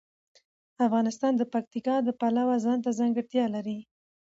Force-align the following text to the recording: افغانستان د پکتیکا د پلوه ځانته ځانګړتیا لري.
افغانستان 0.85 1.33
د 1.37 1.43
پکتیکا 1.53 1.95
د 2.03 2.09
پلوه 2.19 2.55
ځانته 2.65 2.89
ځانګړتیا 2.99 3.45
لري. 3.55 3.77